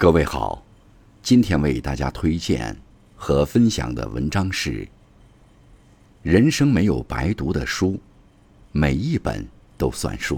[0.00, 0.64] 各位好，
[1.22, 2.74] 今天为大家推荐
[3.16, 4.82] 和分享的文章是
[6.22, 8.00] 《人生没有白读的书，
[8.72, 10.36] 每一本都算数》。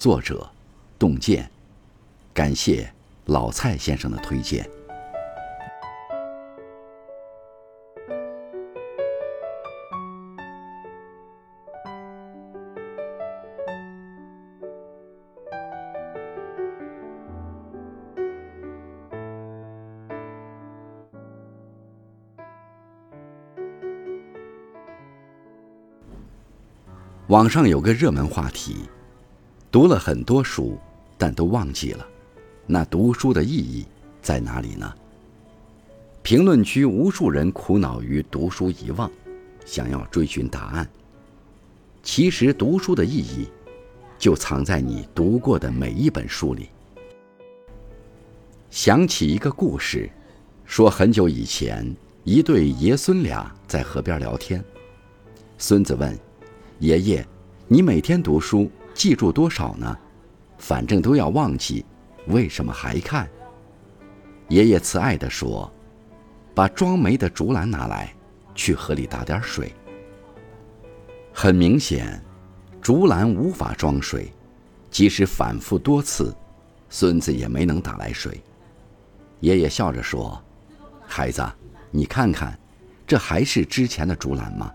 [0.00, 0.50] 作者：
[0.98, 1.48] 洞见，
[2.34, 2.92] 感谢
[3.26, 4.68] 老蔡先生的推荐。
[27.30, 28.78] 网上有个热门话题：
[29.70, 30.76] 读了很多书，
[31.16, 32.04] 但都忘记了，
[32.66, 33.86] 那读书的意义
[34.20, 34.92] 在哪里呢？
[36.22, 39.08] 评论区无数人苦恼于读书遗忘，
[39.64, 40.90] 想要追寻答案。
[42.02, 43.48] 其实读书的意义，
[44.18, 46.68] 就藏在你读过的每一本书里。
[48.70, 50.10] 想起一个故事，
[50.64, 54.64] 说很久以前，一对爷孙俩在河边聊天，
[55.58, 56.18] 孙子问。
[56.80, 57.26] 爷爷，
[57.68, 59.94] 你每天读书记住多少呢？
[60.56, 61.84] 反正都要忘记，
[62.28, 63.28] 为什么还看？
[64.48, 65.70] 爷爷慈爱地说
[66.56, 68.14] ：“把装煤的竹篮拿来，
[68.54, 69.70] 去河里打点水。”
[71.34, 72.18] 很明显，
[72.80, 74.32] 竹篮无法装水，
[74.90, 76.34] 即使反复多次，
[76.88, 78.40] 孙子也没能打来水。
[79.40, 80.42] 爷爷笑着说
[81.06, 81.46] ：“孩子，
[81.90, 82.58] 你看看，
[83.06, 84.72] 这还是之前的竹篮吗？”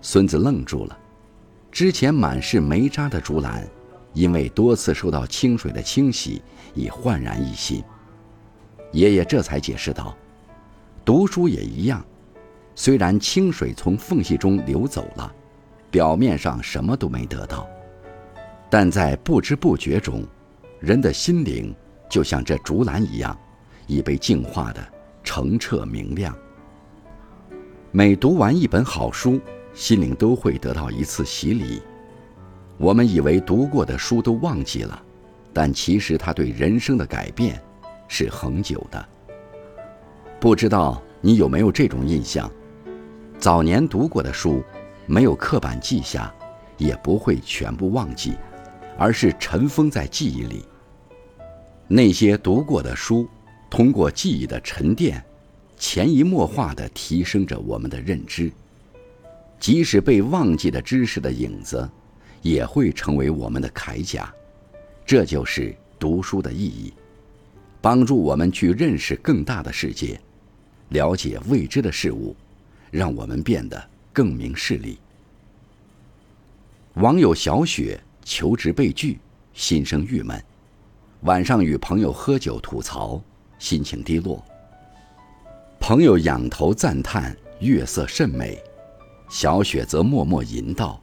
[0.00, 0.96] 孙子愣住了，
[1.72, 3.66] 之前满是煤渣的竹篮，
[4.12, 6.40] 因为多次受到清水的清洗，
[6.74, 7.82] 已焕然一新。
[8.92, 10.16] 爷爷这才解释道
[11.04, 12.02] ：“读书也一样，
[12.74, 15.30] 虽然清水从缝隙中流走了，
[15.90, 17.68] 表面上什么都没得到，
[18.70, 20.24] 但在不知不觉中，
[20.80, 21.74] 人的心灵
[22.08, 23.36] 就像这竹篮一样，
[23.88, 24.80] 已被净化的
[25.24, 26.34] 澄澈明亮。
[27.90, 29.40] 每读完一本好书。”
[29.78, 31.80] 心灵都会得到一次洗礼。
[32.78, 35.00] 我们以为读过的书都忘记了，
[35.52, 37.62] 但其实它对人生的改变
[38.08, 39.08] 是恒久的。
[40.40, 42.50] 不知道你有没有这种印象：
[43.38, 44.64] 早年读过的书，
[45.06, 46.34] 没有刻板记下，
[46.76, 48.34] 也不会全部忘记，
[48.98, 50.64] 而是尘封在记忆里。
[51.86, 53.28] 那些读过的书，
[53.70, 55.24] 通过记忆的沉淀，
[55.76, 58.50] 潜移默化地提升着我们的认知。
[59.60, 61.88] 即使被忘记的知识的影子，
[62.42, 64.32] 也会成为我们的铠甲。
[65.04, 66.92] 这就是读书的意义，
[67.80, 70.20] 帮助我们去认识更大的世界，
[70.90, 72.36] 了解未知的事物，
[72.90, 73.82] 让我们变得
[74.12, 74.98] 更明事理。
[76.94, 79.18] 网友小雪求职被拒，
[79.54, 80.42] 心生郁闷，
[81.22, 83.20] 晚上与朋友喝酒吐槽，
[83.58, 84.44] 心情低落。
[85.80, 88.60] 朋友仰头赞叹月色甚美。
[89.28, 91.00] 小雪则默默吟道：“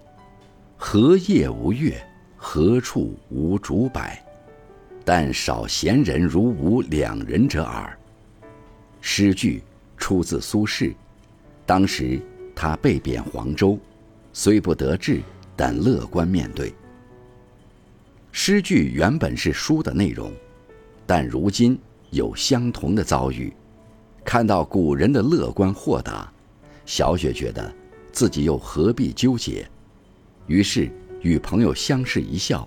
[0.78, 1.96] 何夜无月，
[2.36, 4.02] 何处无竹柏？
[5.04, 7.96] 但少闲人如吾两人者耳。”
[9.00, 9.62] 诗句
[9.96, 10.96] 出自苏轼，
[11.68, 12.20] 当时
[12.56, 13.78] 他被贬黄州，
[14.34, 15.22] 虽不得志，
[15.56, 16.74] 但乐观面对。
[18.32, 20.34] 诗句原本是书的内容，
[21.06, 23.54] 但如今有相同的遭遇，
[24.24, 26.30] 看到古人的乐观豁达，
[26.88, 27.72] 小雪觉得。
[28.16, 29.70] 自己又何必纠结？
[30.48, 30.90] 于是
[31.22, 32.66] 与朋友相视一笑，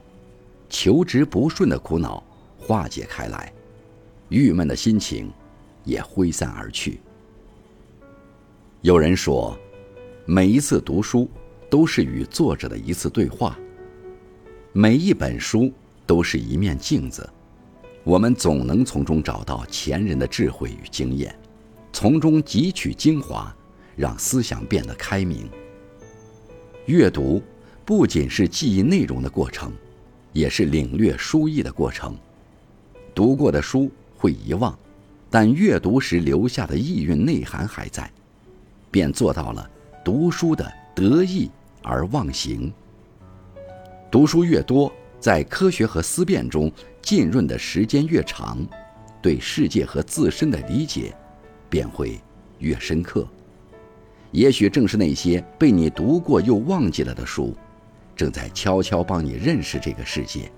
[0.69, 2.23] 求职不顺的苦恼
[2.59, 3.51] 化解开来，
[4.29, 5.33] 郁闷的心情
[5.85, 7.01] 也挥散而去。
[8.83, 9.59] 有人说，
[10.27, 11.27] 每一次读书
[11.71, 13.59] 都是与作者的一次对话，
[14.75, 15.73] 每一本书
[16.07, 17.27] 都是一面镜子，
[18.05, 21.35] 我们总能从中找到前人的智慧与经验，
[21.91, 23.51] 从中汲取精华。
[23.99, 25.51] 让思想变得开明。
[26.87, 27.43] 阅读
[27.85, 29.73] 不仅是记忆内容的过程，
[30.33, 32.17] 也是领略书意的过程。
[33.13, 34.79] 读过的书会遗忘，
[35.29, 38.09] 但阅读时留下的意蕴内涵还在，
[38.89, 39.69] 便做到了
[40.05, 41.51] 读书的得意
[41.83, 42.73] 而忘形。
[44.11, 48.65] 读书越多，在科学和思辨中浸润的时间越长，
[49.21, 51.13] 对世界和自身的理解
[51.69, 52.21] 便会
[52.61, 53.27] 越深刻。
[54.31, 57.57] 也许正是那些被你读过又忘记了的书，
[58.15, 60.51] 正在悄悄帮你认识这个世界，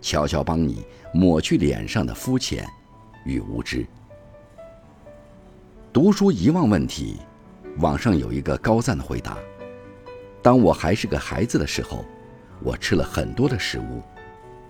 [0.00, 2.66] 悄悄帮你抹去脸上的肤浅
[3.24, 3.86] 与无知。
[5.92, 7.18] 读书遗忘问题，
[7.78, 9.36] 网上有一个高赞的回答：
[10.42, 12.04] 当我还是个孩子的时候，
[12.62, 14.02] 我吃了很多的食物，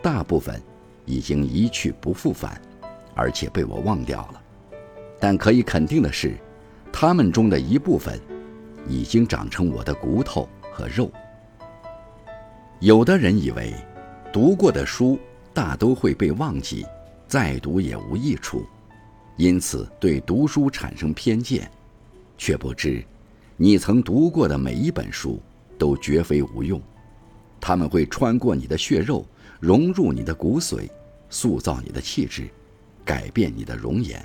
[0.03, 0.61] 大部分
[1.07, 2.61] 已经一去不复返，
[3.15, 4.43] 而且被我忘掉了。
[5.21, 6.37] 但可以肯定的是，
[6.97, 8.21] 他们中的一部分
[8.89, 11.11] 已经长成我的骨头和肉。
[12.79, 13.75] 有的人以为，
[14.33, 15.19] 读过的书
[15.53, 16.87] 大都会被忘记，
[17.27, 18.65] 再读也无益处，
[19.37, 21.69] 因此对读书产生偏见，
[22.39, 23.05] 却不知，
[23.57, 25.43] 你曾读过的每一本书
[25.77, 26.81] 都绝非无用，
[27.61, 29.27] 他们会穿过你的血肉，
[29.59, 30.89] 融入你的骨髓，
[31.29, 32.49] 塑造你的气质，
[33.05, 34.25] 改变你的容颜，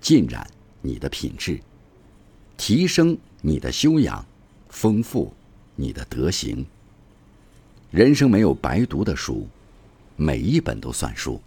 [0.00, 0.46] 浸染
[0.80, 1.58] 你的品质，
[2.56, 4.24] 提升你的修养，
[4.68, 5.32] 丰富
[5.74, 6.64] 你的德行。
[7.90, 9.46] 人生没有白读的书，
[10.16, 11.40] 每一本都算数。